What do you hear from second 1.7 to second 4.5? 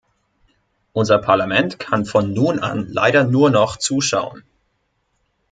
kann von nun an leider nur noch zuschauen.